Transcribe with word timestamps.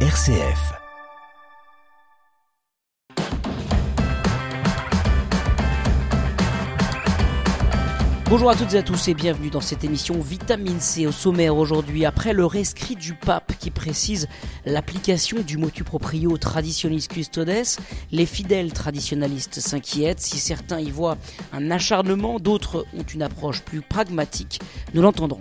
RCF. 0.00 0.85
Bonjour 8.28 8.50
à 8.50 8.56
toutes 8.56 8.74
et 8.74 8.78
à 8.78 8.82
tous 8.82 9.06
et 9.06 9.14
bienvenue 9.14 9.50
dans 9.50 9.60
cette 9.60 9.84
émission 9.84 10.18
Vitamine 10.18 10.80
C 10.80 11.06
au 11.06 11.12
sommaire 11.12 11.56
aujourd'hui 11.56 12.04
après 12.04 12.32
le 12.32 12.44
rescrit 12.44 12.96
du 12.96 13.14
pape 13.14 13.52
qui 13.60 13.70
précise 13.70 14.26
l'application 14.64 15.42
du 15.42 15.58
motu 15.58 15.84
proprio 15.84 16.36
traditionis 16.36 17.06
custodes. 17.06 17.52
Les 18.10 18.26
fidèles 18.26 18.72
traditionalistes 18.72 19.60
s'inquiètent 19.60 20.18
si 20.18 20.38
certains 20.38 20.80
y 20.80 20.90
voient 20.90 21.18
un 21.52 21.70
acharnement, 21.70 22.40
d'autres 22.40 22.84
ont 22.98 23.04
une 23.04 23.22
approche 23.22 23.62
plus 23.62 23.80
pragmatique. 23.80 24.60
Nous 24.92 25.02
l'entendrons. 25.02 25.38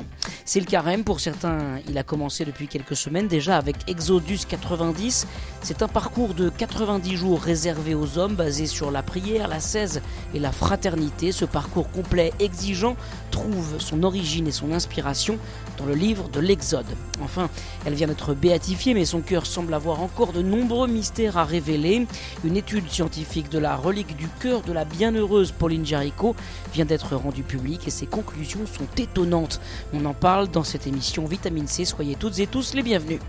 C'est 0.47 0.59
le 0.59 0.67
carême 0.67 1.03
pour 1.03 1.21
certains, 1.21 1.79
il 1.89 1.97
a 1.97 2.03
commencé 2.03 2.45
depuis 2.45 2.67
quelques 2.67 2.95
semaines 2.95 3.27
déjà 3.27 3.57
avec 3.57 3.77
Exodus 3.87 4.41
90. 4.47 5.25
C'est 5.63 5.81
un 5.81 5.87
parcours 5.87 6.35
de 6.35 6.49
90 6.49 7.17
jours 7.17 7.41
réservé 7.41 7.95
aux 7.95 8.19
hommes 8.19 8.35
basé 8.35 8.67
sur 8.67 8.91
la 8.91 9.01
prière, 9.01 9.47
la 9.47 9.59
16 9.59 10.03
et 10.35 10.39
la 10.39 10.51
fraternité. 10.51 11.31
Ce 11.31 11.45
parcours 11.45 11.89
complet 11.89 12.31
exigeant 12.75 12.97
trouve 13.31 13.79
son 13.79 14.03
origine 14.03 14.47
et 14.47 14.51
son 14.51 14.71
inspiration 14.71 15.37
dans 15.77 15.85
le 15.85 15.93
livre 15.93 16.29
de 16.29 16.39
l'Exode. 16.39 16.85
Enfin, 17.21 17.49
elle 17.85 17.93
vient 17.93 18.07
d'être 18.07 18.33
béatifiée, 18.33 18.93
mais 18.93 19.05
son 19.05 19.21
cœur 19.21 19.45
semble 19.45 19.73
avoir 19.73 20.01
encore 20.01 20.33
de 20.33 20.41
nombreux 20.41 20.87
mystères 20.87 21.37
à 21.37 21.45
révéler. 21.45 22.05
Une 22.43 22.57
étude 22.57 22.89
scientifique 22.89 23.49
de 23.49 23.59
la 23.59 23.75
relique 23.75 24.15
du 24.15 24.27
cœur 24.39 24.61
de 24.61 24.73
la 24.73 24.85
bienheureuse 24.85 25.51
Pauline 25.51 25.85
Jaricot 25.85 26.35
vient 26.73 26.85
d'être 26.85 27.15
rendue 27.15 27.43
publique 27.43 27.87
et 27.87 27.91
ses 27.91 28.07
conclusions 28.07 28.65
sont 28.65 28.87
étonnantes. 29.01 29.61
On 29.93 30.05
en 30.05 30.13
parle 30.13 30.49
dans 30.49 30.63
cette 30.63 30.87
émission 30.87 31.25
Vitamine 31.25 31.67
C. 31.67 31.85
Soyez 31.85 32.15
toutes 32.15 32.39
et 32.39 32.47
tous 32.47 32.73
les 32.73 32.83
bienvenus. 32.83 33.19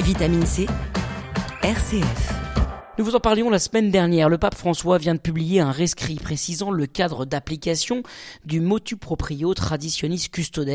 Vitamine 0.00 0.46
C, 0.46 0.66
RCF. 1.62 2.31
Nous 2.98 3.06
vous 3.06 3.16
en 3.16 3.20
parlions 3.20 3.48
la 3.48 3.58
semaine 3.58 3.90
dernière. 3.90 4.28
Le 4.28 4.36
pape 4.36 4.54
François 4.54 4.98
vient 4.98 5.14
de 5.14 5.18
publier 5.18 5.60
un 5.60 5.70
rescrit 5.70 6.16
précisant 6.16 6.70
le 6.70 6.84
cadre 6.84 7.24
d'application 7.24 8.02
du 8.44 8.60
motu 8.60 8.98
proprio 8.98 9.54
traditionis 9.54 10.28
custodes 10.30 10.68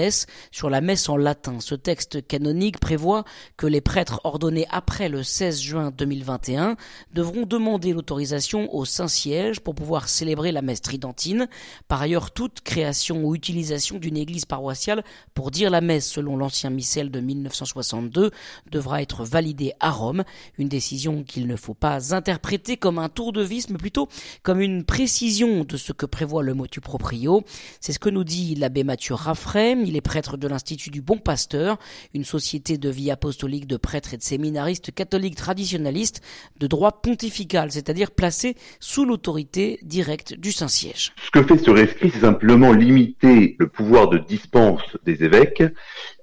sur 0.49 0.71
la 0.71 0.81
messe 0.81 1.09
en 1.09 1.17
latin. 1.17 1.59
Ce 1.59 1.75
texte 1.75 2.25
canonique 2.25 2.79
prévoit 2.79 3.23
que 3.55 3.67
les 3.67 3.81
prêtres 3.81 4.19
ordonnés 4.23 4.65
après 4.71 5.09
le 5.09 5.21
16 5.21 5.61
juin 5.61 5.91
2021 5.95 6.75
devront 7.13 7.45
demander 7.45 7.93
l'autorisation 7.93 8.73
au 8.73 8.83
Saint-Siège 8.83 9.59
pour 9.59 9.75
pouvoir 9.75 10.09
célébrer 10.09 10.51
la 10.51 10.63
messe 10.63 10.81
tridentine. 10.81 11.47
Par 11.87 12.01
ailleurs, 12.01 12.31
toute 12.31 12.61
création 12.61 13.25
ou 13.25 13.35
utilisation 13.35 13.99
d'une 13.99 14.17
église 14.17 14.45
paroissiale 14.45 15.03
pour 15.35 15.51
dire 15.51 15.69
la 15.69 15.81
messe 15.81 16.09
selon 16.09 16.35
l'ancien 16.35 16.71
missel 16.71 17.11
de 17.11 17.19
1962 17.19 18.31
devra 18.71 19.03
être 19.03 19.23
validée 19.23 19.73
à 19.79 19.91
Rome, 19.91 20.23
une 20.57 20.67
décision 20.67 21.23
qu'il 21.23 21.45
ne 21.45 21.55
faut 21.55 21.75
pas 21.75 22.06
interprété 22.13 22.77
comme 22.77 22.99
un 22.99 23.09
tour 23.09 23.33
de 23.33 23.41
vis, 23.41 23.69
mais 23.69 23.77
plutôt 23.77 24.07
comme 24.43 24.61
une 24.61 24.83
précision 24.83 25.63
de 25.63 25.77
ce 25.77 25.93
que 25.93 26.05
prévoit 26.05 26.43
le 26.43 26.53
motu 26.53 26.81
proprio. 26.81 27.43
C'est 27.81 27.93
ce 27.93 27.99
que 27.99 28.09
nous 28.09 28.23
dit 28.23 28.55
l'abbé 28.55 28.83
Mathieu 28.83 29.15
Raffray. 29.15 29.77
Il 29.85 29.95
est 29.95 30.01
prêtre 30.01 30.37
de 30.37 30.47
l'Institut 30.47 30.89
du 30.89 31.01
Bon 31.01 31.17
Pasteur, 31.17 31.77
une 32.13 32.25
société 32.25 32.77
de 32.77 32.89
vie 32.89 33.11
apostolique 33.11 33.67
de 33.67 33.77
prêtres 33.77 34.13
et 34.13 34.17
de 34.17 34.23
séminaristes 34.23 34.93
catholiques 34.93 35.35
traditionnalistes 35.35 36.21
de 36.59 36.67
droit 36.67 37.01
pontifical, 37.01 37.71
c'est-à-dire 37.71 38.11
placés 38.11 38.55
sous 38.79 39.05
l'autorité 39.05 39.79
directe 39.83 40.33
du 40.33 40.51
Saint-Siège. 40.51 41.13
Ce 41.25 41.31
que 41.31 41.43
fait 41.43 41.57
ce 41.57 41.71
rescrit, 41.71 42.11
c'est 42.11 42.21
simplement 42.21 42.71
limiter 42.71 43.55
le 43.59 43.67
pouvoir 43.67 44.09
de 44.09 44.17
dispense 44.17 44.81
des 45.05 45.23
évêques 45.23 45.63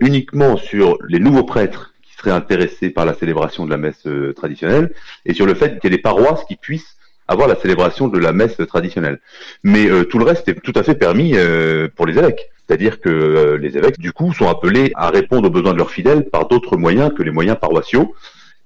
uniquement 0.00 0.56
sur 0.56 0.98
les 1.08 1.18
nouveaux 1.18 1.44
prêtres 1.44 1.93
intéressé 2.30 2.90
par 2.90 3.04
la 3.04 3.14
célébration 3.14 3.64
de 3.64 3.70
la 3.70 3.76
messe 3.76 4.06
euh, 4.06 4.32
traditionnelle 4.32 4.92
et 5.24 5.34
sur 5.34 5.46
le 5.46 5.54
fait 5.54 5.78
qu'il 5.78 5.90
y 5.90 5.94
ait 5.94 5.96
des 5.96 6.02
paroisses 6.02 6.44
qui 6.44 6.56
puissent 6.56 6.96
avoir 7.26 7.48
la 7.48 7.56
célébration 7.56 8.08
de 8.08 8.18
la 8.18 8.32
messe 8.32 8.58
traditionnelle. 8.68 9.20
Mais 9.62 9.88
euh, 9.88 10.04
tout 10.04 10.18
le 10.18 10.24
reste 10.24 10.48
est 10.48 10.60
tout 10.60 10.72
à 10.74 10.82
fait 10.82 10.94
permis 10.94 11.32
euh, 11.34 11.88
pour 11.94 12.06
les 12.06 12.18
évêques. 12.18 12.50
C'est-à-dire 12.66 13.00
que 13.00 13.58
les 13.60 13.76
évêques, 13.76 13.98
du 13.98 14.12
coup, 14.12 14.32
sont 14.32 14.48
appelés 14.48 14.90
à 14.94 15.10
répondre 15.10 15.48
aux 15.48 15.50
besoins 15.50 15.72
de 15.72 15.78
leurs 15.78 15.90
fidèles 15.90 16.24
par 16.30 16.48
d'autres 16.48 16.78
moyens 16.78 17.12
que 17.14 17.22
les 17.22 17.30
moyens 17.30 17.58
paroissiaux, 17.60 18.14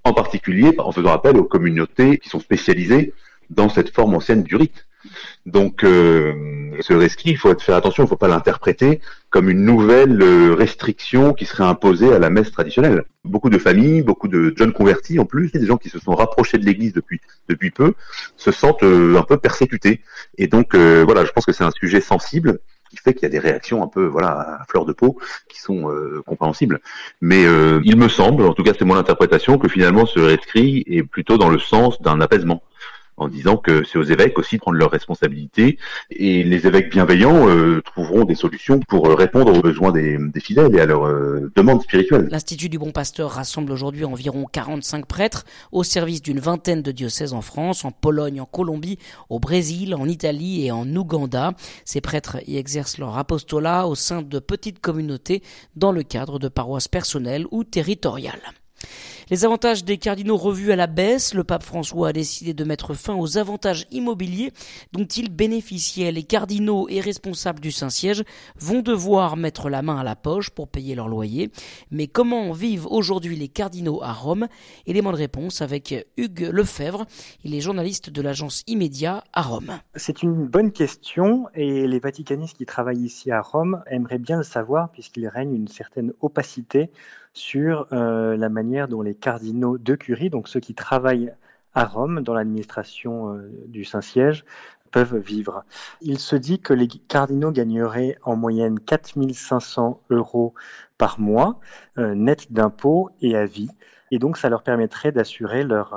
en 0.04 0.12
particulier 0.12 0.72
en 0.78 0.92
faisant 0.92 1.12
appel 1.12 1.36
aux 1.36 1.44
communautés 1.44 2.18
qui 2.18 2.28
sont 2.28 2.38
spécialisées 2.38 3.12
dans 3.50 3.68
cette 3.68 3.92
forme 3.92 4.14
ancienne 4.14 4.44
du 4.44 4.54
rite. 4.54 4.86
Donc, 5.46 5.84
euh, 5.84 6.32
ce 6.80 6.92
rescrit, 6.92 7.30
il 7.30 7.38
faut 7.38 7.56
faire 7.58 7.76
attention, 7.76 8.02
il 8.02 8.06
ne 8.06 8.10
faut 8.10 8.16
pas 8.16 8.28
l'interpréter 8.28 9.00
comme 9.30 9.48
une 9.48 9.64
nouvelle 9.64 10.20
euh, 10.22 10.54
restriction 10.54 11.32
qui 11.32 11.44
serait 11.44 11.64
imposée 11.64 12.12
à 12.12 12.18
la 12.18 12.30
messe 12.30 12.50
traditionnelle. 12.50 13.04
Beaucoup 13.24 13.50
de 13.50 13.58
familles, 13.58 14.02
beaucoup 14.02 14.28
de 14.28 14.54
jeunes 14.56 14.72
convertis 14.72 15.18
en 15.18 15.24
plus, 15.24 15.52
des 15.52 15.66
gens 15.66 15.76
qui 15.76 15.88
se 15.88 15.98
sont 15.98 16.14
rapprochés 16.14 16.58
de 16.58 16.64
l'Église 16.64 16.92
depuis 16.92 17.20
depuis 17.48 17.70
peu, 17.70 17.94
se 18.36 18.50
sentent 18.50 18.82
euh, 18.82 19.16
un 19.16 19.22
peu 19.22 19.38
persécutés. 19.38 20.02
Et 20.36 20.46
donc, 20.46 20.74
voilà, 20.74 21.24
je 21.24 21.32
pense 21.32 21.46
que 21.46 21.52
c'est 21.52 21.64
un 21.64 21.70
sujet 21.70 22.00
sensible 22.00 22.58
qui 22.90 22.96
fait 22.96 23.12
qu'il 23.12 23.24
y 23.24 23.26
a 23.26 23.28
des 23.28 23.38
réactions 23.38 23.82
un 23.82 23.86
peu 23.86 24.06
voilà 24.06 24.60
à 24.60 24.64
fleur 24.66 24.86
de 24.86 24.94
peau 24.94 25.18
qui 25.48 25.60
sont 25.60 25.92
compréhensibles. 26.26 26.80
Mais 27.20 27.42
il 27.42 27.96
me 27.96 28.08
semble, 28.08 28.44
en 28.44 28.54
tout 28.54 28.62
cas 28.62 28.72
c'est 28.78 28.84
mon 28.84 28.96
interprétation, 28.96 29.58
que 29.58 29.68
finalement 29.68 30.06
ce 30.06 30.20
rescrit 30.20 30.84
est 30.86 31.02
plutôt 31.02 31.36
dans 31.36 31.50
le 31.50 31.58
sens 31.58 32.00
d'un 32.00 32.20
apaisement 32.20 32.62
en 33.18 33.28
disant 33.28 33.56
que 33.56 33.84
c'est 33.84 33.98
aux 33.98 34.04
évêques 34.04 34.38
aussi 34.38 34.56
de 34.56 34.60
prendre 34.60 34.78
leurs 34.78 34.90
responsabilités 34.90 35.78
et 36.10 36.44
les 36.44 36.66
évêques 36.66 36.90
bienveillants 36.90 37.48
euh, 37.48 37.82
trouveront 37.82 38.24
des 38.24 38.34
solutions 38.34 38.80
pour 38.80 39.08
euh, 39.08 39.14
répondre 39.14 39.56
aux 39.56 39.60
besoins 39.60 39.92
des, 39.92 40.18
fidèles 40.40 40.74
et 40.76 40.80
à 40.80 40.86
leurs 40.86 41.06
euh, 41.06 41.50
demandes 41.56 41.82
spirituelles. 41.82 42.28
L'Institut 42.30 42.68
du 42.68 42.78
Bon 42.78 42.92
Pasteur 42.92 43.30
rassemble 43.32 43.72
aujourd'hui 43.72 44.04
environ 44.04 44.46
45 44.50 45.06
prêtres 45.06 45.44
au 45.72 45.82
service 45.82 46.22
d'une 46.22 46.38
vingtaine 46.38 46.82
de 46.82 46.92
diocèses 46.92 47.32
en 47.32 47.42
France, 47.42 47.84
en 47.84 47.90
Pologne, 47.90 48.40
en 48.40 48.46
Colombie, 48.46 48.98
au 49.28 49.40
Brésil, 49.40 49.94
en 49.94 50.06
Italie 50.06 50.64
et 50.64 50.70
en 50.70 50.86
Ouganda. 50.94 51.54
Ces 51.84 52.00
prêtres 52.00 52.38
y 52.46 52.56
exercent 52.56 52.98
leur 52.98 53.18
apostolat 53.18 53.86
au 53.88 53.94
sein 53.94 54.22
de 54.22 54.38
petites 54.38 54.80
communautés 54.80 55.42
dans 55.76 55.92
le 55.92 56.02
cadre 56.02 56.38
de 56.38 56.48
paroisses 56.48 56.88
personnelles 56.88 57.46
ou 57.50 57.64
territoriales. 57.64 58.40
Les 59.30 59.44
avantages 59.44 59.84
des 59.84 59.98
cardinaux 59.98 60.38
revus 60.38 60.72
à 60.72 60.76
la 60.76 60.86
baisse, 60.86 61.34
le 61.34 61.44
pape 61.44 61.62
François 61.62 62.08
a 62.08 62.12
décidé 62.14 62.54
de 62.54 62.64
mettre 62.64 62.94
fin 62.94 63.14
aux 63.14 63.36
avantages 63.36 63.86
immobiliers 63.90 64.52
dont 64.92 65.04
ils 65.04 65.30
bénéficiaient. 65.30 66.12
Les 66.12 66.22
cardinaux 66.22 66.88
et 66.88 67.00
responsables 67.00 67.60
du 67.60 67.70
Saint-Siège 67.70 68.24
vont 68.58 68.80
devoir 68.80 69.36
mettre 69.36 69.68
la 69.68 69.82
main 69.82 69.98
à 69.98 70.02
la 70.02 70.16
poche 70.16 70.48
pour 70.48 70.68
payer 70.68 70.94
leur 70.94 71.08
loyer. 71.08 71.50
Mais 71.90 72.06
comment 72.06 72.52
vivent 72.52 72.86
aujourd'hui 72.86 73.36
les 73.36 73.48
cardinaux 73.48 74.02
à 74.02 74.14
Rome? 74.14 74.48
Élément 74.86 75.12
de 75.12 75.18
réponse 75.18 75.60
avec 75.60 76.08
Hugues 76.16 76.48
Lefebvre. 76.50 77.04
Il 77.44 77.54
est 77.54 77.60
journaliste 77.60 78.08
de 78.08 78.22
l'agence 78.22 78.62
Immédia 78.66 79.24
à 79.34 79.42
Rome. 79.42 79.78
C'est 79.94 80.22
une 80.22 80.46
bonne 80.46 80.72
question 80.72 81.48
et 81.54 81.86
les 81.86 81.98
vaticanistes 81.98 82.56
qui 82.56 82.64
travaillent 82.64 83.04
ici 83.04 83.30
à 83.30 83.42
Rome 83.42 83.82
aimeraient 83.90 84.16
bien 84.16 84.38
le 84.38 84.42
savoir 84.42 84.90
puisqu'il 84.90 85.28
règne 85.28 85.54
une 85.54 85.68
certaine 85.68 86.14
opacité 86.22 86.90
sur 87.38 87.86
euh, 87.92 88.36
la 88.36 88.48
manière 88.48 88.88
dont 88.88 89.02
les 89.02 89.14
cardinaux 89.20 89.78
de 89.78 89.94
curie, 89.94 90.30
donc 90.30 90.48
ceux 90.48 90.60
qui 90.60 90.74
travaillent 90.74 91.32
à 91.74 91.84
Rome 91.84 92.22
dans 92.22 92.34
l'administration 92.34 93.34
euh, 93.34 93.50
du 93.66 93.84
Saint-Siège, 93.84 94.44
peuvent 94.90 95.18
vivre. 95.18 95.64
Il 96.00 96.18
se 96.18 96.34
dit 96.34 96.60
que 96.60 96.72
les 96.72 96.88
cardinaux 96.88 97.52
gagneraient 97.52 98.16
en 98.22 98.36
moyenne 98.36 98.80
4500 98.80 100.00
euros 100.10 100.54
par 100.96 101.20
mois, 101.20 101.60
euh, 101.98 102.14
net 102.14 102.52
d'impôts 102.52 103.10
et 103.20 103.36
à 103.36 103.44
vie. 103.44 103.70
Et 104.10 104.18
donc, 104.18 104.38
ça 104.38 104.48
leur 104.48 104.62
permettrait 104.62 105.12
d'assurer 105.12 105.62
leur, 105.62 105.94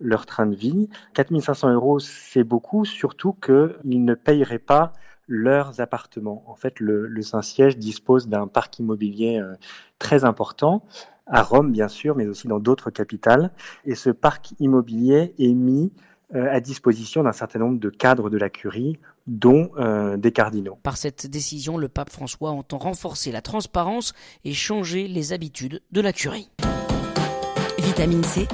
leur 0.00 0.26
train 0.26 0.46
de 0.46 0.56
vie. 0.56 0.88
4500 1.14 1.72
euros, 1.72 2.00
c'est 2.00 2.42
beaucoup, 2.42 2.84
surtout 2.84 3.34
qu'ils 3.34 4.04
ne 4.04 4.14
payeraient 4.14 4.58
pas 4.58 4.92
leurs 5.28 5.80
appartements. 5.80 6.44
En 6.46 6.54
fait, 6.54 6.78
le, 6.80 7.20
Saint-Siège 7.22 7.76
dispose 7.76 8.28
d'un 8.28 8.46
parc 8.46 8.78
immobilier 8.78 9.38
euh, 9.38 9.54
très 9.98 10.24
important, 10.24 10.84
à 11.26 11.42
Rome 11.42 11.72
bien 11.72 11.88
sûr, 11.88 12.16
mais 12.16 12.26
aussi 12.26 12.48
dans 12.48 12.60
d'autres 12.60 12.90
capitales. 12.90 13.50
Et 13.84 13.94
ce 13.94 14.10
parc 14.10 14.54
immobilier 14.58 15.34
est 15.38 15.54
mis 15.54 15.92
euh, 16.34 16.48
à 16.50 16.60
disposition 16.60 17.22
d'un 17.22 17.32
certain 17.32 17.60
nombre 17.60 17.78
de 17.78 17.88
cadres 17.88 18.30
de 18.30 18.38
la 18.38 18.50
curie, 18.50 18.98
dont 19.26 19.70
euh, 19.78 20.16
des 20.16 20.32
cardinaux. 20.32 20.78
Par 20.82 20.96
cette 20.96 21.28
décision, 21.28 21.78
le 21.78 21.88
pape 21.88 22.10
François 22.10 22.50
entend 22.50 22.78
renforcer 22.78 23.30
la 23.30 23.42
transparence 23.42 24.12
et 24.44 24.52
changer 24.52 25.06
les 25.08 25.32
habitudes 25.32 25.82
de 25.92 26.00
la 26.00 26.12
curie. 26.12 26.50
Vitamine 27.78 28.24
C, 28.24 28.48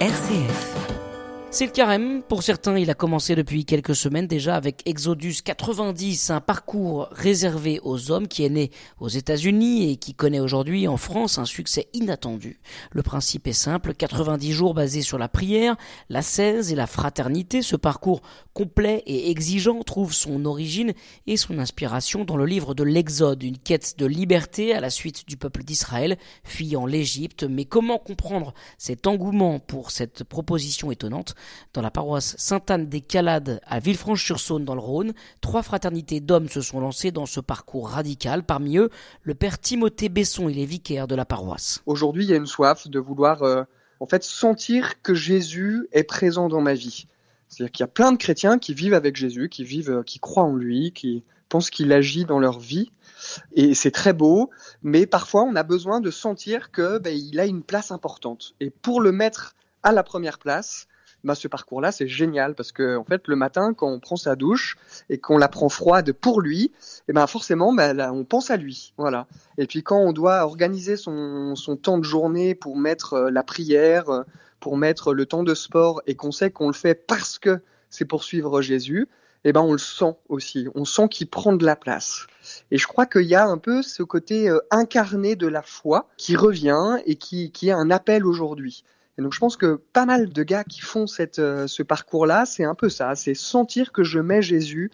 RCF. 0.00 0.83
C'est 1.54 1.66
le 1.66 1.70
carême. 1.70 2.24
Pour 2.24 2.42
certains, 2.42 2.76
il 2.76 2.90
a 2.90 2.94
commencé 2.94 3.36
depuis 3.36 3.64
quelques 3.64 3.94
semaines 3.94 4.26
déjà 4.26 4.56
avec 4.56 4.82
Exodus 4.86 5.36
90, 5.44 6.30
un 6.30 6.40
parcours 6.40 7.06
réservé 7.12 7.78
aux 7.84 8.10
hommes 8.10 8.26
qui 8.26 8.44
est 8.44 8.48
né 8.48 8.72
aux 8.98 9.06
États-Unis 9.06 9.92
et 9.92 9.96
qui 9.96 10.14
connaît 10.14 10.40
aujourd'hui 10.40 10.88
en 10.88 10.96
France 10.96 11.38
un 11.38 11.44
succès 11.44 11.86
inattendu. 11.92 12.58
Le 12.90 13.04
principe 13.04 13.46
est 13.46 13.52
simple, 13.52 13.94
90 13.94 14.50
jours 14.50 14.74
basés 14.74 15.02
sur 15.02 15.16
la 15.16 15.28
prière, 15.28 15.76
la 16.08 16.22
16 16.22 16.72
et 16.72 16.74
la 16.74 16.88
fraternité. 16.88 17.62
Ce 17.62 17.76
parcours 17.76 18.22
complet 18.52 19.04
et 19.06 19.30
exigeant 19.30 19.80
trouve 19.84 20.12
son 20.12 20.46
origine 20.46 20.92
et 21.28 21.36
son 21.36 21.60
inspiration 21.60 22.24
dans 22.24 22.36
le 22.36 22.46
livre 22.46 22.74
de 22.74 22.82
l'Exode, 22.82 23.44
une 23.44 23.58
quête 23.58 23.96
de 23.96 24.06
liberté 24.06 24.74
à 24.74 24.80
la 24.80 24.90
suite 24.90 25.28
du 25.28 25.36
peuple 25.36 25.62
d'Israël 25.62 26.18
fuyant 26.42 26.84
l'Égypte. 26.84 27.44
Mais 27.44 27.64
comment 27.64 27.98
comprendre 27.98 28.54
cet 28.76 29.06
engouement 29.06 29.60
pour 29.60 29.92
cette 29.92 30.24
proposition 30.24 30.90
étonnante? 30.90 31.36
Dans 31.72 31.82
la 31.82 31.90
paroisse 31.90 32.34
Sainte-Anne 32.38 32.88
des 32.88 33.00
Calades 33.00 33.60
à 33.66 33.80
Villefranche-sur-Saône 33.80 34.64
dans 34.64 34.74
le 34.74 34.80
Rhône, 34.80 35.12
trois 35.40 35.62
fraternités 35.62 36.20
d'hommes 36.20 36.48
se 36.48 36.60
sont 36.60 36.80
lancées 36.80 37.10
dans 37.10 37.26
ce 37.26 37.40
parcours 37.40 37.90
radical. 37.90 38.44
Parmi 38.44 38.78
eux, 38.78 38.90
le 39.22 39.34
père 39.34 39.58
Timothée 39.58 40.08
Besson, 40.08 40.48
il 40.48 40.58
est 40.58 40.64
vicaire 40.64 41.06
de 41.06 41.14
la 41.14 41.24
paroisse. 41.24 41.82
Aujourd'hui, 41.86 42.24
il 42.24 42.30
y 42.30 42.34
a 42.34 42.36
une 42.36 42.46
soif 42.46 42.88
de 42.88 42.98
vouloir 42.98 43.42
euh, 43.42 43.62
en 44.00 44.06
fait 44.06 44.24
sentir 44.24 45.00
que 45.02 45.14
Jésus 45.14 45.88
est 45.92 46.04
présent 46.04 46.48
dans 46.48 46.60
ma 46.60 46.74
vie. 46.74 47.06
C'est-à-dire 47.48 47.72
qu'il 47.72 47.82
y 47.82 47.84
a 47.84 47.88
plein 47.88 48.12
de 48.12 48.16
chrétiens 48.16 48.58
qui 48.58 48.74
vivent 48.74 48.94
avec 48.94 49.16
Jésus, 49.16 49.48
qui 49.48 49.64
vivent, 49.64 49.90
euh, 49.90 50.02
qui 50.02 50.18
croient 50.18 50.44
en 50.44 50.56
lui, 50.56 50.92
qui 50.92 51.24
pensent 51.48 51.70
qu'il 51.70 51.92
agit 51.92 52.24
dans 52.24 52.38
leur 52.38 52.58
vie. 52.58 52.90
Et 53.52 53.74
c'est 53.74 53.90
très 53.90 54.12
beau, 54.12 54.50
mais 54.82 55.06
parfois 55.06 55.44
on 55.44 55.54
a 55.54 55.62
besoin 55.62 56.00
de 56.00 56.10
sentir 56.10 56.70
que 56.70 56.98
ben, 56.98 57.16
il 57.16 57.38
a 57.38 57.46
une 57.46 57.62
place 57.62 57.92
importante. 57.92 58.54
Et 58.60 58.70
pour 58.70 59.00
le 59.00 59.12
mettre 59.12 59.54
à 59.82 59.92
la 59.92 60.02
première 60.02 60.38
place, 60.38 60.86
bah, 61.24 61.34
ce 61.34 61.48
parcours-là, 61.48 61.90
c'est 61.90 62.06
génial 62.06 62.54
parce 62.54 62.70
que 62.70 62.96
en 62.96 63.04
fait, 63.04 63.26
le 63.28 63.36
matin, 63.36 63.74
quand 63.74 63.88
on 63.88 63.98
prend 63.98 64.16
sa 64.16 64.36
douche 64.36 64.76
et 65.08 65.18
qu'on 65.18 65.38
la 65.38 65.48
prend 65.48 65.68
froide 65.68 66.12
pour 66.12 66.40
lui, 66.40 66.64
et 66.64 66.70
eh 67.08 67.12
ben 67.12 67.26
forcément, 67.26 67.72
bah, 67.72 67.94
là, 67.94 68.12
on 68.12 68.24
pense 68.24 68.50
à 68.50 68.56
lui, 68.56 68.92
voilà. 68.98 69.26
Et 69.58 69.66
puis 69.66 69.82
quand 69.82 69.98
on 69.98 70.12
doit 70.12 70.44
organiser 70.44 70.96
son, 70.96 71.56
son 71.56 71.76
temps 71.76 71.98
de 71.98 72.04
journée 72.04 72.54
pour 72.54 72.76
mettre 72.76 73.14
euh, 73.14 73.30
la 73.30 73.42
prière, 73.42 74.10
euh, 74.10 74.22
pour 74.60 74.76
mettre 74.76 75.12
le 75.12 75.26
temps 75.26 75.42
de 75.42 75.54
sport 75.54 76.02
et 76.06 76.14
qu'on 76.14 76.32
sait 76.32 76.50
qu'on 76.50 76.68
le 76.68 76.74
fait 76.74 76.94
parce 76.94 77.38
que 77.38 77.60
c'est 77.90 78.04
pour 78.04 78.24
suivre 78.24 78.62
Jésus, 78.62 79.08
eh 79.44 79.52
ben 79.52 79.60
on 79.60 79.72
le 79.72 79.78
sent 79.78 80.16
aussi. 80.28 80.68
On 80.74 80.84
sent 80.84 81.08
qu'il 81.08 81.28
prend 81.28 81.52
de 81.54 81.64
la 81.64 81.76
place. 81.76 82.26
Et 82.70 82.78
je 82.78 82.86
crois 82.86 83.06
qu'il 83.06 83.26
y 83.26 83.34
a 83.34 83.46
un 83.46 83.58
peu 83.58 83.82
ce 83.82 84.02
côté 84.02 84.48
euh, 84.48 84.60
incarné 84.70 85.36
de 85.36 85.46
la 85.46 85.62
foi 85.62 86.08
qui 86.16 86.36
revient 86.36 86.96
et 87.06 87.16
qui, 87.16 87.52
qui 87.52 87.68
est 87.68 87.72
un 87.72 87.90
appel 87.90 88.26
aujourd'hui. 88.26 88.84
Et 89.18 89.22
donc 89.22 89.32
je 89.32 89.38
pense 89.38 89.56
que 89.56 89.80
pas 89.92 90.06
mal 90.06 90.28
de 90.28 90.42
gars 90.42 90.64
qui 90.64 90.80
font 90.80 91.06
euh, 91.38 91.66
ce 91.66 91.82
parcours-là, 91.82 92.46
c'est 92.46 92.64
un 92.64 92.74
peu 92.74 92.88
ça, 92.88 93.14
c'est 93.14 93.34
sentir 93.34 93.92
que 93.92 94.02
je 94.02 94.18
mets 94.18 94.42
Jésus 94.42 94.90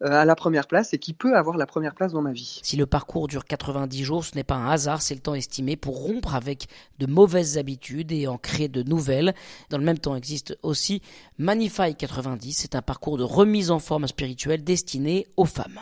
à 0.00 0.24
la 0.24 0.34
première 0.34 0.66
place 0.66 0.92
et 0.92 0.98
qui 0.98 1.12
peut 1.12 1.36
avoir 1.36 1.56
la 1.56 1.66
première 1.66 1.94
place 1.94 2.12
dans 2.12 2.20
ma 2.20 2.32
vie. 2.32 2.60
Si 2.62 2.76
le 2.76 2.86
parcours 2.86 3.28
dure 3.28 3.44
90 3.44 4.04
jours, 4.04 4.24
ce 4.24 4.34
n'est 4.34 4.44
pas 4.44 4.56
un 4.56 4.70
hasard, 4.70 5.02
c'est 5.02 5.14
le 5.14 5.20
temps 5.20 5.34
estimé 5.34 5.76
pour 5.76 6.02
rompre 6.02 6.34
avec 6.34 6.66
de 6.98 7.06
mauvaises 7.06 7.58
habitudes 7.58 8.12
et 8.12 8.26
en 8.26 8.36
créer 8.36 8.68
de 8.68 8.82
nouvelles. 8.82 9.34
Dans 9.70 9.78
le 9.78 9.84
même 9.84 9.98
temps 9.98 10.16
existe 10.16 10.58
aussi 10.62 11.00
Manify 11.38 11.94
90, 11.94 12.52
c'est 12.52 12.74
un 12.74 12.82
parcours 12.82 13.18
de 13.18 13.22
remise 13.22 13.70
en 13.70 13.78
forme 13.78 14.06
spirituelle 14.06 14.64
destiné 14.64 15.26
aux 15.36 15.44
femmes. 15.44 15.80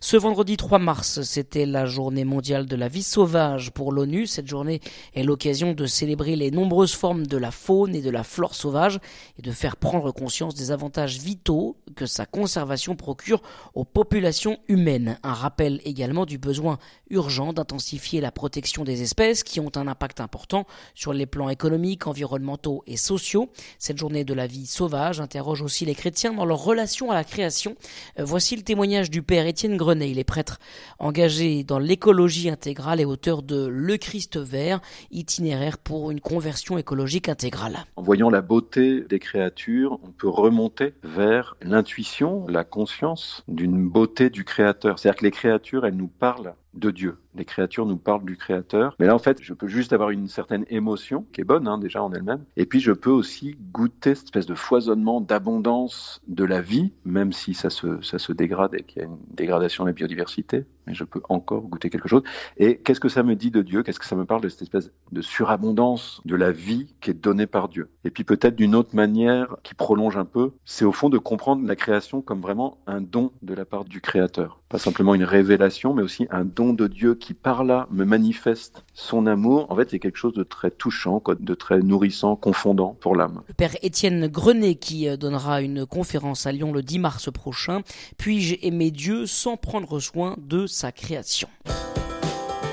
Ce 0.00 0.16
vendredi 0.16 0.56
3 0.56 0.78
mars, 0.78 1.22
c'était 1.22 1.66
la 1.66 1.86
journée 1.86 2.24
mondiale 2.24 2.66
de 2.66 2.76
la 2.76 2.88
vie 2.88 3.02
sauvage 3.02 3.70
pour 3.70 3.92
l'ONU. 3.92 4.26
Cette 4.26 4.48
journée 4.48 4.80
est 5.14 5.22
l'occasion 5.22 5.72
de 5.72 5.86
célébrer 5.86 6.36
les 6.36 6.50
nombreuses 6.50 6.94
formes 6.94 7.26
de 7.26 7.36
la 7.36 7.50
faune 7.50 7.94
et 7.94 8.02
de 8.02 8.10
la 8.10 8.24
flore 8.24 8.54
sauvage 8.54 8.98
et 9.38 9.42
de 9.42 9.52
faire 9.52 9.76
prendre 9.76 10.10
conscience 10.10 10.54
des 10.54 10.70
avantages 10.70 11.18
vitaux 11.18 11.76
que 11.94 12.06
sa 12.06 12.26
conservation 12.26 12.96
procure 12.96 13.42
aux 13.74 13.84
populations 13.84 14.58
humaines. 14.68 15.18
Un 15.22 15.32
rappel 15.32 15.80
également 15.84 16.26
du 16.26 16.38
besoin 16.38 16.78
urgent 17.10 17.52
d'intensifier 17.52 18.20
la 18.20 18.30
protection 18.30 18.84
des 18.84 19.02
espèces 19.02 19.44
qui 19.44 19.60
ont 19.60 19.70
un 19.76 19.86
impact 19.86 20.20
important 20.20 20.66
sur 20.94 21.12
les 21.12 21.26
plans 21.26 21.48
économiques, 21.48 22.06
environnementaux 22.06 22.82
et 22.86 22.96
sociaux. 22.96 23.50
Cette 23.78 23.98
journée 23.98 24.24
de 24.24 24.34
la 24.34 24.46
vie 24.46 24.66
sauvage 24.66 25.20
interroge 25.20 25.62
aussi 25.62 25.84
les 25.84 25.94
chrétiens 25.94 26.32
dans 26.32 26.44
leur 26.44 26.62
relation 26.62 27.10
à 27.10 27.14
la 27.14 27.24
création. 27.24 27.76
Euh, 28.18 28.24
voici 28.24 28.56
le 28.56 28.62
témoignage 28.62 29.10
du 29.10 29.22
père 29.22 29.46
Étienne 29.46 29.76
Grenet. 29.76 30.10
Il 30.10 30.18
est 30.18 30.24
prêtre 30.24 30.58
engagé 30.98 31.64
dans 31.64 31.78
l'écologie 31.78 32.48
intégrale 32.50 33.00
et 33.00 33.04
auteur 33.04 33.42
de 33.42 33.66
Le 33.66 33.96
Christ 33.96 34.38
vert, 34.38 34.80
itinéraire 35.10 35.78
pour 35.78 36.10
une 36.10 36.20
conversion 36.20 36.78
écologique 36.78 37.28
intégrale. 37.28 37.84
En 37.96 38.02
voyant 38.02 38.30
la 38.30 38.40
beauté 38.40 39.02
des 39.02 39.18
créatures, 39.18 39.98
on 40.02 40.10
peut 40.10 40.28
remonter 40.28 40.94
vers 41.02 41.56
l'intuition, 41.62 42.46
la 42.48 42.64
conscience 42.64 43.31
d'une 43.48 43.88
beauté 43.88 44.30
du 44.30 44.44
créateur. 44.44 44.98
C'est-à-dire 44.98 45.18
que 45.18 45.24
les 45.24 45.30
créatures, 45.30 45.86
elles 45.86 45.96
nous 45.96 46.08
parlent 46.08 46.54
de 46.74 46.90
Dieu. 46.90 47.18
Les 47.34 47.44
créatures 47.44 47.86
nous 47.86 47.96
parlent 47.96 48.24
du 48.24 48.36
Créateur. 48.36 48.94
Mais 48.98 49.06
là, 49.06 49.14
en 49.14 49.18
fait, 49.18 49.38
je 49.40 49.54
peux 49.54 49.68
juste 49.68 49.92
avoir 49.92 50.10
une 50.10 50.28
certaine 50.28 50.64
émotion, 50.68 51.26
qui 51.32 51.40
est 51.40 51.44
bonne 51.44 51.66
hein, 51.66 51.78
déjà 51.78 52.02
en 52.02 52.12
elle-même. 52.12 52.44
Et 52.56 52.66
puis, 52.66 52.80
je 52.80 52.92
peux 52.92 53.10
aussi 53.10 53.56
goûter 53.72 54.14
cette 54.14 54.26
espèce 54.26 54.46
de 54.46 54.54
foisonnement, 54.54 55.20
d'abondance 55.20 56.20
de 56.28 56.44
la 56.44 56.60
vie, 56.60 56.92
même 57.04 57.32
si 57.32 57.54
ça 57.54 57.70
se, 57.70 58.00
ça 58.02 58.18
se 58.18 58.32
dégrade 58.32 58.74
et 58.74 58.82
qu'il 58.82 59.02
y 59.02 59.04
a 59.04 59.08
une 59.08 59.18
dégradation 59.30 59.84
de 59.84 59.88
la 59.88 59.94
biodiversité. 59.94 60.64
Mais 60.86 60.94
je 60.94 61.04
peux 61.04 61.22
encore 61.28 61.62
goûter 61.62 61.90
quelque 61.90 62.08
chose. 62.08 62.22
Et 62.56 62.78
qu'est-ce 62.78 63.00
que 63.00 63.08
ça 63.08 63.22
me 63.22 63.36
dit 63.36 63.50
de 63.50 63.62
Dieu? 63.62 63.82
Qu'est-ce 63.82 64.00
que 64.00 64.06
ça 64.06 64.16
me 64.16 64.24
parle 64.24 64.40
de 64.40 64.48
cette 64.48 64.62
espèce 64.62 64.90
de 65.12 65.22
surabondance 65.22 66.20
de 66.24 66.34
la 66.34 66.50
vie 66.50 66.94
qui 67.00 67.10
est 67.10 67.14
donnée 67.14 67.46
par 67.46 67.68
Dieu? 67.68 67.88
Et 68.04 68.10
puis 68.10 68.24
peut-être 68.24 68.56
d'une 68.56 68.74
autre 68.74 68.96
manière 68.96 69.56
qui 69.62 69.74
prolonge 69.74 70.16
un 70.16 70.24
peu, 70.24 70.52
c'est 70.64 70.84
au 70.84 70.92
fond 70.92 71.08
de 71.08 71.18
comprendre 71.18 71.66
la 71.66 71.76
création 71.76 72.20
comme 72.20 72.40
vraiment 72.40 72.78
un 72.86 73.00
don 73.00 73.32
de 73.42 73.54
la 73.54 73.64
part 73.64 73.84
du 73.84 74.00
Créateur. 74.00 74.60
Pas 74.68 74.78
simplement 74.78 75.14
une 75.14 75.24
révélation, 75.24 75.94
mais 75.94 76.02
aussi 76.02 76.26
un 76.30 76.44
don 76.44 76.72
de 76.72 76.86
Dieu 76.88 77.14
qui 77.22 77.34
par 77.34 77.62
là 77.62 77.86
me 77.90 78.04
manifeste 78.04 78.84
son 78.94 79.26
amour, 79.26 79.70
en 79.70 79.76
fait, 79.76 79.90
c'est 79.90 80.00
quelque 80.00 80.18
chose 80.18 80.34
de 80.34 80.42
très 80.42 80.70
touchant, 80.70 81.22
de 81.38 81.54
très 81.54 81.78
nourrissant, 81.78 82.34
confondant 82.34 82.96
pour 83.00 83.14
l'âme. 83.14 83.42
Le 83.46 83.54
père 83.54 83.76
Étienne 83.82 84.26
Grenet 84.26 84.74
qui 84.74 85.08
euh, 85.08 85.16
donnera 85.16 85.62
une 85.62 85.86
conférence 85.86 86.46
à 86.46 86.52
Lyon 86.52 86.72
le 86.72 86.82
10 86.82 86.98
mars 86.98 87.30
prochain. 87.32 87.82
Puis-je 88.18 88.56
aimer 88.62 88.90
Dieu 88.90 89.26
sans 89.26 89.56
prendre 89.56 90.00
soin 90.00 90.36
de 90.38 90.66
sa 90.66 90.90
création? 90.90 91.48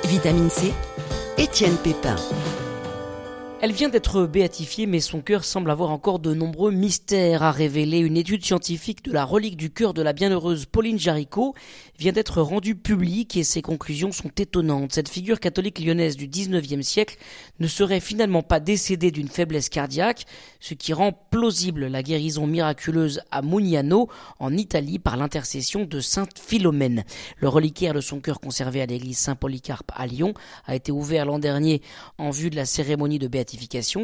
Vitamine 0.05 0.49
C, 0.49 0.73
Étienne 1.37 1.77
Pépin. 1.83 2.15
Elle 3.61 3.73
vient 3.73 3.89
d'être 3.89 4.25
béatifiée, 4.25 4.85
mais 4.85 5.01
son 5.01 5.19
cœur 5.19 5.43
semble 5.43 5.69
avoir 5.69 5.89
encore 5.89 6.19
de 6.19 6.33
nombreux 6.33 6.71
mystères 6.71 7.43
à 7.43 7.51
révéler. 7.51 7.97
Une 7.97 8.15
étude 8.15 8.45
scientifique 8.45 9.03
de 9.03 9.11
la 9.11 9.25
relique 9.25 9.57
du 9.57 9.69
cœur 9.69 9.93
de 9.93 10.01
la 10.01 10.13
bienheureuse 10.13 10.65
Pauline 10.65 10.97
Jaricot 10.97 11.53
vient 11.97 12.13
d'être 12.13 12.41
rendue 12.41 12.75
publique 12.75 13.35
et 13.35 13.43
ses 13.43 13.61
conclusions 13.61 14.13
sont 14.13 14.31
étonnantes. 14.37 14.93
Cette 14.93 15.09
figure 15.09 15.41
catholique 15.41 15.79
lyonnaise 15.79 16.15
du 16.15 16.29
19e 16.29 16.83
siècle 16.83 17.17
ne 17.59 17.67
serait 17.67 17.99
finalement 17.99 18.43
pas 18.43 18.61
décédée 18.61 19.11
d'une 19.11 19.27
faiblesse 19.27 19.67
cardiaque, 19.67 20.25
ce 20.61 20.73
qui 20.73 20.93
rend 20.93 21.11
plausible 21.11 21.87
la 21.87 22.01
guérison 22.01 22.47
miraculeuse 22.47 23.19
à 23.29 23.41
Mugnano, 23.41 24.07
en 24.39 24.55
Italie, 24.55 24.99
par 24.99 25.17
l'intercession 25.17 25.83
de 25.83 25.99
Sainte 25.99 26.39
Philomène. 26.39 27.03
Le 27.39 27.49
reliquaire 27.49 27.93
de 27.93 27.99
son 27.99 28.21
cœur 28.21 28.39
conservé 28.39 28.81
à 28.81 28.85
l'église 28.85 29.17
Saint-Polycarpe 29.17 29.91
à 29.93 30.07
Lyon 30.07 30.33
a 30.65 30.75
été 30.75 30.93
ouvert 30.93 31.25
l'an 31.25 31.39
dernier 31.39 31.81
en 32.17 32.29
vue 32.29 32.49
de 32.49 32.55
la 32.55 32.65
cérémonie 32.65 33.19
de 33.19 33.27
béatification 33.27 33.48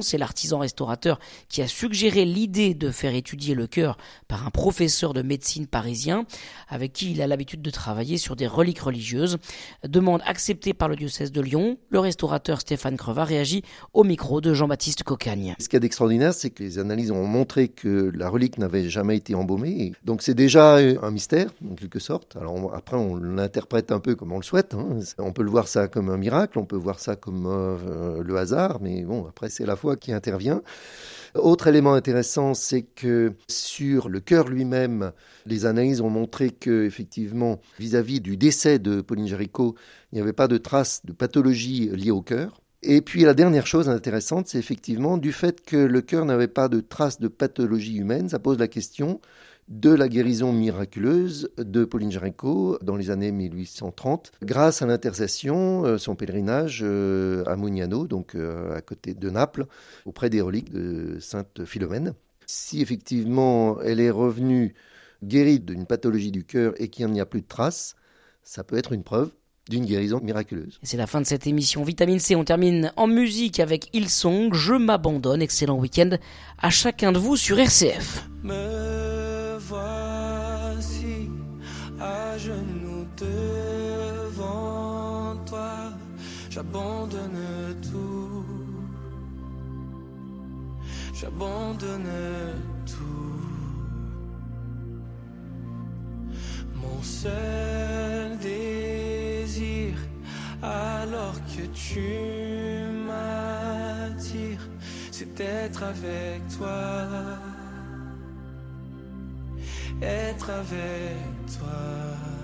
c'est 0.01 0.17
l'artisan 0.17 0.59
restaurateur 0.59 1.19
qui 1.49 1.61
a 1.61 1.67
suggéré 1.67 2.25
l'idée 2.25 2.73
de 2.73 2.91
faire 2.91 3.13
étudier 3.13 3.55
le 3.55 3.67
cœur 3.67 3.97
par 4.27 4.45
un 4.45 4.49
professeur 4.49 5.13
de 5.13 5.21
médecine 5.21 5.67
parisien 5.67 6.25
avec 6.67 6.93
qui 6.93 7.11
il 7.11 7.21
a 7.21 7.27
l'habitude 7.27 7.61
de 7.61 7.69
travailler 7.69 8.17
sur 8.17 8.35
des 8.35 8.47
reliques 8.47 8.79
religieuses. 8.79 9.37
Demande 9.83 10.21
acceptée 10.25 10.73
par 10.73 10.87
le 10.87 10.95
diocèse 10.95 11.31
de 11.31 11.41
Lyon. 11.41 11.77
Le 11.89 11.99
restaurateur 11.99 12.61
Stéphane 12.61 12.97
Creva 12.97 13.23
réagit 13.23 13.63
au 13.93 14.03
micro 14.03 14.41
de 14.41 14.53
Jean-Baptiste 14.53 15.03
Cocagne. 15.03 15.55
Ce 15.59 15.69
qui 15.69 15.75
est 15.75 15.79
d'extraordinaire, 15.79 16.33
c'est 16.33 16.49
que 16.49 16.63
les 16.63 16.79
analyses 16.79 17.11
ont 17.11 17.25
montré 17.25 17.67
que 17.67 18.11
la 18.15 18.29
relique 18.29 18.57
n'avait 18.57 18.89
jamais 18.89 19.17
été 19.17 19.35
embaumée. 19.35 19.93
Donc 20.03 20.21
c'est 20.21 20.33
déjà 20.33 20.75
un 20.75 21.11
mystère, 21.11 21.51
en 21.69 21.75
quelque 21.75 21.99
sorte. 21.99 22.35
Alors 22.35 22.73
après, 22.73 22.97
on 22.97 23.15
l'interprète 23.15 23.91
un 23.91 23.99
peu 23.99 24.15
comme 24.15 24.31
on 24.31 24.37
le 24.37 24.43
souhaite. 24.43 24.73
Hein. 24.73 24.99
On 25.17 25.31
peut 25.31 25.43
le 25.43 25.51
voir 25.51 25.67
ça 25.67 25.87
comme 25.87 26.09
un 26.09 26.17
miracle, 26.17 26.59
on 26.59 26.65
peut 26.65 26.75
voir 26.75 26.99
ça 26.99 27.15
comme 27.15 27.45
euh, 27.47 28.23
le 28.23 28.37
hasard, 28.37 28.79
mais 28.81 29.03
bon, 29.03 29.27
après, 29.35 29.49
c'est 29.49 29.65
la 29.65 29.75
foi 29.75 29.97
qui 29.97 30.13
intervient. 30.13 30.61
Autre 31.35 31.67
élément 31.67 31.93
intéressant, 31.93 32.53
c'est 32.53 32.83
que 32.83 33.33
sur 33.49 34.07
le 34.07 34.21
cœur 34.21 34.47
lui-même, 34.47 35.11
les 35.45 35.65
analyses 35.65 35.99
ont 35.99 36.09
montré 36.09 36.51
que, 36.51 36.85
effectivement, 36.85 37.59
vis-à-vis 37.77 38.21
du 38.21 38.37
décès 38.37 38.79
de 38.79 39.01
Pauline 39.01 39.27
Jaricot, 39.27 39.75
il 40.13 40.15
n'y 40.15 40.21
avait 40.21 40.31
pas 40.31 40.47
de 40.47 40.57
traces 40.57 41.01
de 41.05 41.11
pathologie 41.11 41.89
liée 41.89 42.11
au 42.11 42.21
cœur. 42.21 42.61
Et 42.81 43.01
puis 43.01 43.23
la 43.23 43.33
dernière 43.33 43.67
chose 43.67 43.89
intéressante, 43.89 44.47
c'est 44.47 44.59
effectivement 44.59 45.17
du 45.17 45.33
fait 45.33 45.59
que 45.65 45.75
le 45.75 46.01
cœur 46.01 46.23
n'avait 46.23 46.47
pas 46.47 46.69
de 46.69 46.79
traces 46.79 47.19
de 47.19 47.27
pathologie 47.27 47.97
humaine, 47.97 48.29
ça 48.29 48.39
pose 48.39 48.57
la 48.57 48.69
question 48.69 49.19
de 49.67 49.89
la 49.89 50.07
guérison 50.07 50.53
miraculeuse 50.53 51.49
de 51.57 51.85
Pauline 51.85 52.11
Jaricot 52.11 52.77
dans 52.83 52.95
les 52.95 53.09
années 53.09 53.31
1830, 53.31 54.31
grâce 54.43 54.81
à 54.81 54.85
l'intercession, 54.85 55.85
euh, 55.85 55.97
son 55.97 56.15
pèlerinage 56.15 56.81
euh, 56.83 57.43
à 57.45 57.55
Mugnano, 57.55 58.05
donc 58.05 58.35
euh, 58.35 58.75
à 58.75 58.81
côté 58.81 59.13
de 59.13 59.29
Naples, 59.29 59.65
auprès 60.05 60.29
des 60.29 60.41
reliques 60.41 60.71
de 60.71 61.17
Sainte 61.19 61.65
Philomène. 61.65 62.13
Si 62.45 62.81
effectivement 62.81 63.81
elle 63.81 63.99
est 63.99 64.11
revenue 64.11 64.75
guérie 65.23 65.59
d'une 65.59 65.87
pathologie 65.87 66.31
du 66.31 66.43
cœur 66.43 66.73
et 66.77 66.89
qu'il 66.89 67.07
n'y 67.07 67.21
a 67.21 67.25
plus 67.25 67.41
de 67.41 67.47
traces, 67.47 67.95
ça 68.43 68.63
peut 68.63 68.77
être 68.77 68.93
une 68.93 69.03
preuve 69.03 69.31
d'une 69.67 69.85
guérison 69.85 70.19
miraculeuse. 70.21 70.79
C'est 70.83 70.97
la 70.97 71.07
fin 71.07 71.21
de 71.21 71.25
cette 71.25 71.47
émission 71.47 71.83
Vitamine 71.83 72.19
C. 72.19 72.35
On 72.35 72.43
termine 72.43 72.93
en 72.97 73.07
musique 73.07 73.59
avec 73.59 73.89
Hillsong, 73.93 74.53
Je 74.53 74.73
m'abandonne. 74.75 75.41
Excellent 75.41 75.79
week-end 75.79 76.11
à 76.61 76.69
chacun 76.69 77.11
de 77.11 77.17
vous 77.17 77.35
sur 77.35 77.57
RCF. 77.57 78.29
Me 78.43 78.74
j'abandonne 86.75 87.79
tout, 87.81 88.45
j'abandonne 91.13 92.11
tout. 92.85 93.41
Mon 96.75 97.01
seul 97.01 98.37
désir, 98.39 99.93
alors 100.61 101.35
que 101.45 101.65
tu 101.73 102.09
m'attires, 103.07 104.67
c'est 105.11 105.33
d'être 105.33 105.83
avec 105.83 106.41
toi 106.57 107.07
être 110.01 110.49
avec 110.49 111.57
toi. 111.57 112.34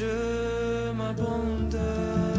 Je 0.00 0.92
m'abandonne. 0.92 2.29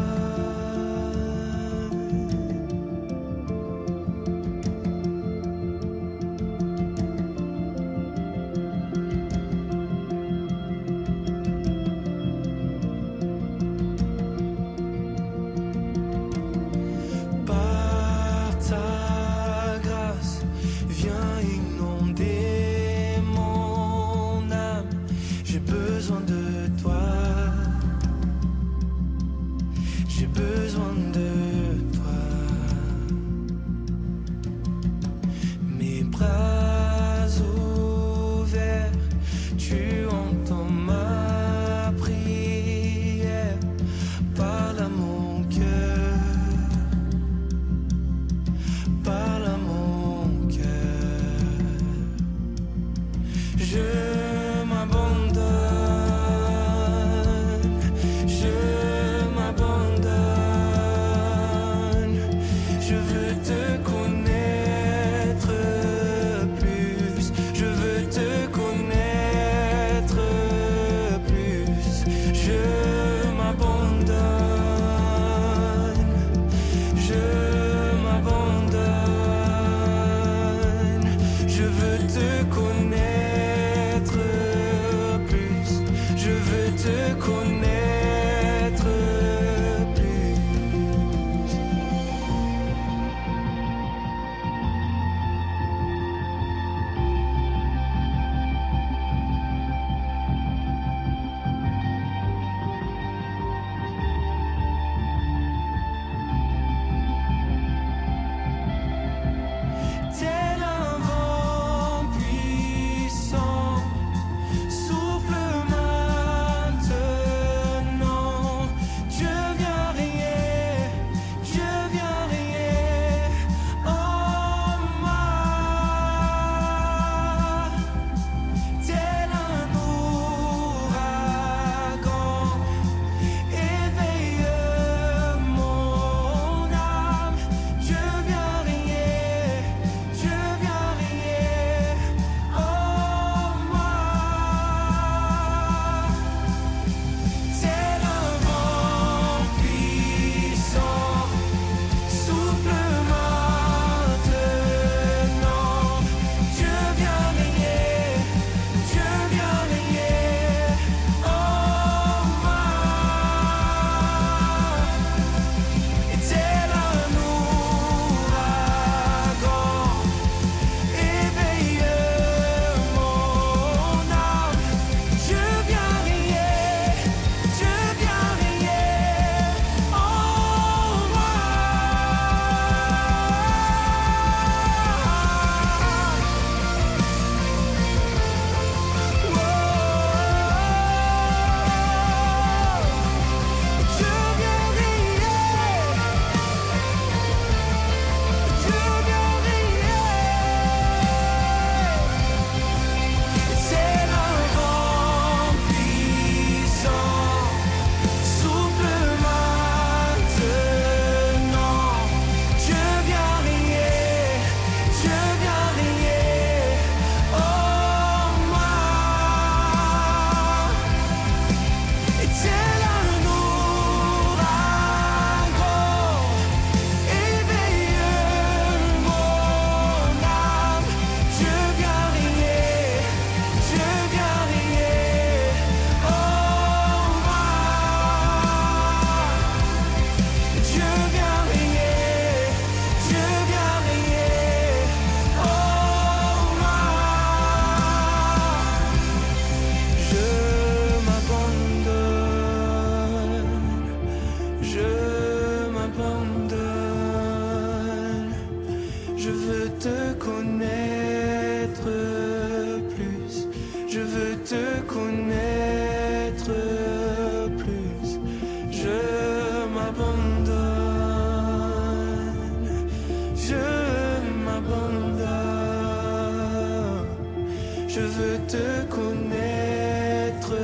Je 277.94 278.00
veux 278.00 278.38
te 278.48 278.84
connaître 278.88 280.56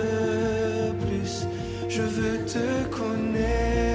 plus. 1.02 1.47
Je 1.87 2.00
veux 2.00 2.38
te 2.47 2.88
connaître 2.88 3.88